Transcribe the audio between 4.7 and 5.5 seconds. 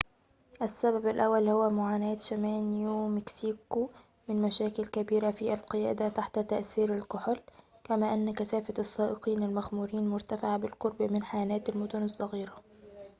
كبيرة